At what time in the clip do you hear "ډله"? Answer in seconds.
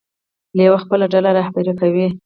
1.13-1.29